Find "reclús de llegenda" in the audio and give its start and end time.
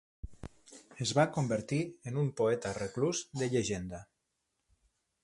2.79-4.01